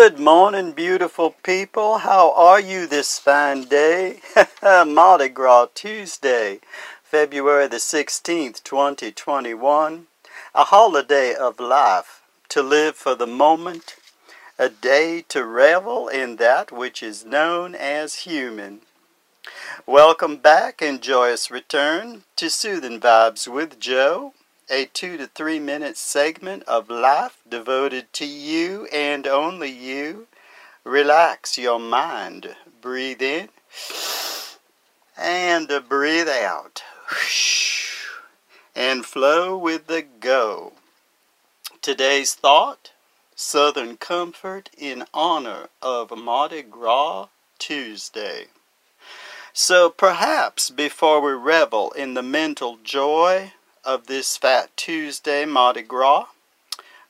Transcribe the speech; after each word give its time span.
Good 0.00 0.20
morning, 0.20 0.70
beautiful 0.70 1.34
people. 1.42 1.98
How 1.98 2.32
are 2.34 2.60
you 2.60 2.86
this 2.86 3.18
fine 3.18 3.64
day? 3.64 4.20
Mardi 4.62 5.28
Gras 5.28 5.66
Tuesday, 5.74 6.60
February 7.02 7.66
the 7.66 7.78
16th, 7.78 8.62
2021. 8.62 10.06
A 10.54 10.64
holiday 10.64 11.34
of 11.34 11.58
life, 11.58 12.22
to 12.48 12.62
live 12.62 12.94
for 12.94 13.16
the 13.16 13.26
moment, 13.26 13.96
a 14.56 14.68
day 14.68 15.24
to 15.30 15.44
revel 15.44 16.06
in 16.06 16.36
that 16.36 16.70
which 16.70 17.02
is 17.02 17.24
known 17.24 17.74
as 17.74 18.20
human. 18.20 18.82
Welcome 19.84 20.36
back 20.36 20.80
and 20.80 21.02
joyous 21.02 21.50
return 21.50 22.22
to 22.36 22.48
Soothing 22.48 23.00
Vibes 23.00 23.48
with 23.48 23.80
Joe 23.80 24.32
a 24.70 24.86
two 24.86 25.16
to 25.16 25.26
three 25.26 25.58
minute 25.58 25.96
segment 25.96 26.62
of 26.64 26.90
life 26.90 27.38
devoted 27.48 28.12
to 28.12 28.26
you 28.26 28.86
and 28.92 29.26
only 29.26 29.70
you. 29.70 30.26
Relax 30.84 31.58
your 31.58 31.78
mind. 31.78 32.54
Breathe 32.80 33.22
in 33.22 33.48
and 35.16 35.70
breathe 35.88 36.28
out. 36.28 36.82
And 38.76 39.04
flow 39.04 39.56
with 39.56 39.88
the 39.88 40.02
go. 40.02 40.74
Today's 41.82 42.34
thought 42.34 42.92
Southern 43.34 43.96
Comfort 43.96 44.70
in 44.78 45.04
honor 45.12 45.68
of 45.82 46.16
Mardi 46.16 46.62
Gras 46.62 47.26
Tuesday. 47.58 48.46
So 49.52 49.90
perhaps 49.90 50.70
before 50.70 51.20
we 51.20 51.32
revel 51.32 51.90
in 51.90 52.14
the 52.14 52.22
mental 52.22 52.78
joy 52.84 53.52
of 53.84 54.06
this 54.06 54.36
Fat 54.36 54.76
Tuesday 54.76 55.44
Mardi 55.44 55.82
Gras, 55.82 56.26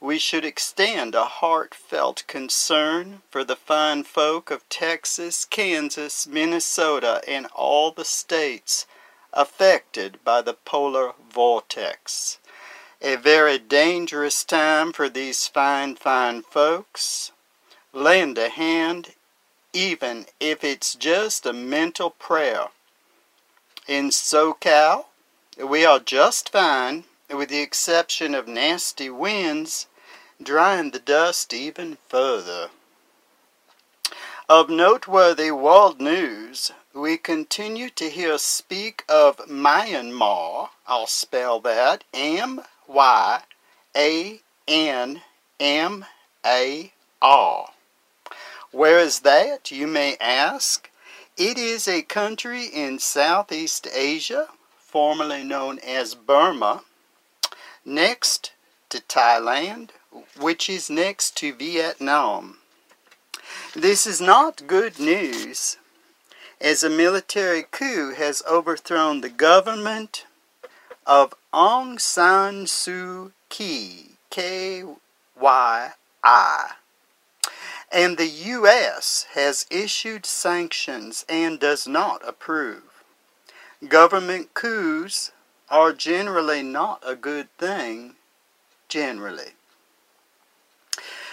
we 0.00 0.18
should 0.18 0.44
extend 0.44 1.14
a 1.14 1.24
heartfelt 1.24 2.24
concern 2.26 3.22
for 3.30 3.42
the 3.42 3.56
fine 3.56 4.04
folk 4.04 4.50
of 4.50 4.68
Texas, 4.68 5.44
Kansas, 5.44 6.26
Minnesota, 6.26 7.22
and 7.26 7.46
all 7.54 7.90
the 7.90 8.04
states 8.04 8.86
affected 9.32 10.18
by 10.24 10.42
the 10.42 10.54
polar 10.54 11.12
vortex. 11.32 12.38
A 13.00 13.16
very 13.16 13.58
dangerous 13.58 14.44
time 14.44 14.92
for 14.92 15.08
these 15.08 15.46
fine, 15.46 15.96
fine 15.96 16.42
folks. 16.42 17.32
Lend 17.92 18.38
a 18.38 18.48
hand, 18.48 19.12
even 19.72 20.26
if 20.40 20.62
it's 20.62 20.94
just 20.94 21.46
a 21.46 21.52
mental 21.52 22.10
prayer. 22.10 22.68
In 23.86 24.10
SoCal, 24.10 25.06
we 25.62 25.84
are 25.84 26.00
just 26.00 26.50
fine, 26.50 27.04
with 27.30 27.48
the 27.48 27.60
exception 27.60 28.34
of 28.34 28.48
nasty 28.48 29.08
winds 29.08 29.86
drying 30.42 30.90
the 30.90 30.98
dust 30.98 31.54
even 31.54 31.96
further. 32.08 32.70
Of 34.48 34.68
noteworthy 34.68 35.50
world 35.50 36.00
news, 36.00 36.72
we 36.92 37.16
continue 37.16 37.88
to 37.90 38.10
hear 38.10 38.36
speak 38.38 39.04
of 39.08 39.36
Myanmar. 39.48 40.70
I'll 40.86 41.06
spell 41.06 41.60
that 41.60 42.04
M 42.12 42.62
Y 42.86 43.40
A 43.96 44.40
N 44.68 45.22
M 45.60 46.04
A 46.44 46.92
R. 47.22 47.70
Where 48.70 48.98
is 48.98 49.20
that, 49.20 49.70
you 49.70 49.86
may 49.86 50.16
ask? 50.20 50.90
It 51.36 51.58
is 51.58 51.86
a 51.86 52.02
country 52.02 52.64
in 52.66 52.98
Southeast 52.98 53.86
Asia 53.94 54.48
formerly 54.94 55.42
known 55.42 55.76
as 55.80 56.14
Burma, 56.14 56.82
next 57.84 58.52
to 58.88 59.00
Thailand, 59.00 59.88
which 60.38 60.68
is 60.68 60.88
next 60.88 61.36
to 61.38 61.52
Vietnam. 61.52 62.58
This 63.74 64.06
is 64.06 64.20
not 64.20 64.68
good 64.68 65.00
news, 65.00 65.78
as 66.60 66.84
a 66.84 66.88
military 66.88 67.64
coup 67.64 68.14
has 68.14 68.40
overthrown 68.48 69.20
the 69.20 69.28
government 69.28 70.26
of 71.04 71.34
Aung 71.52 72.00
San 72.00 72.66
Suu 72.66 73.32
Kyi, 73.48 74.10
K 74.30 74.84
Y 75.36 75.90
I. 76.22 76.70
And 77.90 78.16
the 78.16 78.28
U.S. 78.28 79.26
has 79.34 79.66
issued 79.72 80.24
sanctions 80.24 81.24
and 81.28 81.58
does 81.58 81.88
not 81.88 82.22
approve. 82.24 82.93
Government 83.88 84.54
coups 84.54 85.32
are 85.68 85.92
generally 85.92 86.62
not 86.62 87.02
a 87.04 87.16
good 87.16 87.48
thing, 87.58 88.14
generally. 88.88 89.54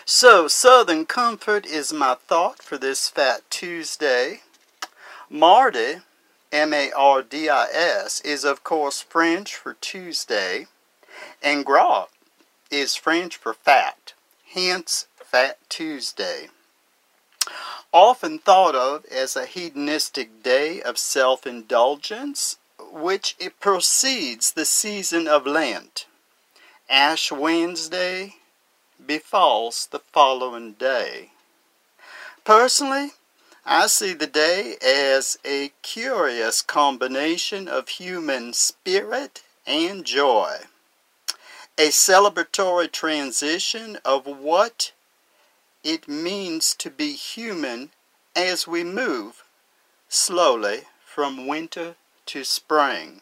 So, 0.05 0.47
Southern 0.47 1.05
Comfort 1.05 1.65
is 1.65 1.93
my 1.93 2.15
thought 2.15 2.61
for 2.61 2.77
this 2.77 3.07
Fat 3.07 3.41
Tuesday. 3.51 4.41
Mardi, 5.29 5.97
M 6.51 6.73
A 6.73 6.91
R 6.91 7.21
D 7.21 7.47
I 7.47 7.67
S, 7.71 8.19
is 8.21 8.43
of 8.43 8.63
course 8.63 9.01
French 9.01 9.55
for 9.55 9.75
Tuesday, 9.75 10.67
and 11.43 11.63
Gras 11.63 12.07
is 12.71 12.95
French 12.95 13.37
for 13.37 13.53
fat, 13.53 14.13
hence 14.45 15.05
Fat 15.23 15.57
Tuesday 15.69 16.49
often 17.93 18.39
thought 18.39 18.75
of 18.75 19.05
as 19.05 19.35
a 19.35 19.45
hedonistic 19.45 20.43
day 20.43 20.81
of 20.81 20.97
self 20.97 21.45
indulgence, 21.45 22.57
which 22.91 23.35
it 23.39 23.59
precedes 23.59 24.53
the 24.53 24.65
season 24.65 25.27
of 25.27 25.45
Lent. 25.45 26.05
Ash 26.89 27.31
Wednesday 27.31 28.35
befalls 29.05 29.87
the 29.91 29.99
following 29.99 30.73
day. 30.73 31.31
Personally, 32.43 33.11
I 33.65 33.87
see 33.87 34.13
the 34.13 34.27
day 34.27 34.75
as 34.81 35.37
a 35.45 35.71
curious 35.81 36.61
combination 36.61 37.67
of 37.67 37.89
human 37.89 38.53
spirit 38.53 39.43
and 39.67 40.03
joy. 40.03 40.57
A 41.77 41.89
celebratory 41.89 42.91
transition 42.91 43.99
of 44.03 44.25
what 44.25 44.91
it 45.83 46.07
means 46.07 46.75
to 46.75 46.89
be 46.89 47.13
human 47.13 47.89
as 48.35 48.67
we 48.67 48.83
move 48.83 49.43
slowly 50.07 50.81
from 51.05 51.47
winter 51.47 51.95
to 52.25 52.43
spring. 52.43 53.21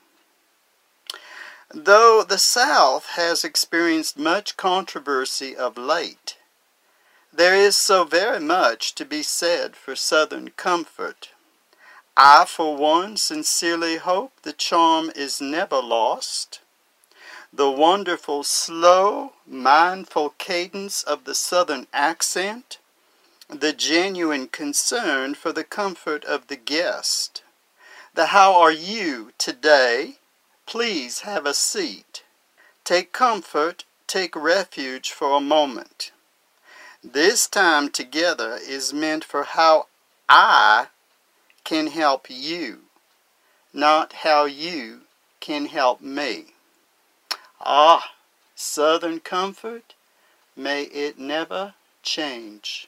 Though 1.74 2.24
the 2.24 2.38
South 2.38 3.06
has 3.12 3.44
experienced 3.44 4.18
much 4.18 4.58
controversy 4.58 5.56
of 5.56 5.78
late, 5.78 6.38
there 7.32 7.56
is 7.56 7.78
so 7.78 8.04
very 8.04 8.40
much 8.40 8.96
to 8.96 9.06
be 9.06 9.22
said 9.22 9.76
for 9.76 9.96
Southern 9.96 10.50
comfort. 10.50 11.30
I, 12.18 12.46
for 12.46 12.76
one, 12.76 13.18
sincerely 13.18 13.98
hope 13.98 14.34
the 14.42 14.52
charm 14.52 15.12
is 15.16 15.40
never 15.40 15.80
lost 15.80 16.60
the 17.52 17.72
wonderful, 17.72 18.44
slow, 18.44 19.34
mindful 19.48 20.30
cadence 20.38 21.02
of 21.04 21.24
the 21.24 21.34
Southern 21.34 21.88
accent, 21.92 22.78
the 23.50 23.74
genuine 23.74 24.48
concern 24.48 25.34
for 25.34 25.52
the 25.52 25.64
comfort 25.64 26.24
of 26.26 26.48
the 26.48 26.56
guest. 26.56 27.42
The 28.14 28.28
how 28.28 28.54
are 28.60 28.72
you 28.72 29.32
today? 29.38 30.18
Please 30.68 31.22
have 31.22 31.48
a 31.48 31.54
seat. 31.54 32.24
Take 32.84 33.12
comfort, 33.12 33.86
take 34.06 34.36
refuge 34.36 35.12
for 35.12 35.36
a 35.36 35.42
moment. 35.42 36.12
This 37.04 37.48
time 37.48 37.90
together 37.90 38.60
is 38.62 38.94
meant 38.94 39.24
for 39.24 39.44
how 39.44 39.88
I 40.28 40.88
can 41.64 41.88
help 41.88 42.28
you, 42.30 42.82
not 43.74 44.14
how 44.14 44.46
you 44.46 45.02
can 45.40 45.66
help 45.66 46.02
me. 46.02 46.54
Ah, 47.62 48.12
Southern 48.56 49.20
comfort, 49.20 49.94
may 50.56 50.84
it 50.84 51.20
never 51.20 51.74
change. 52.04 52.88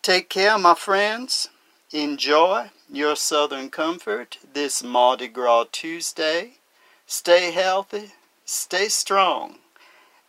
Take 0.00 0.28
care, 0.28 0.58
my 0.58 0.74
friends. 0.74 1.50
Enjoy 1.92 2.70
your 2.90 3.16
Southern 3.16 3.68
comfort 3.68 4.38
this 4.54 4.82
Mardi 4.82 5.28
Gras 5.28 5.66
Tuesday. 5.72 6.54
Stay 7.06 7.50
healthy, 7.50 8.12
stay 8.46 8.88
strong 8.88 9.58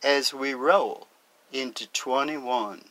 as 0.03 0.33
we 0.33 0.53
roll 0.53 1.07
into 1.53 1.87
21. 1.87 2.83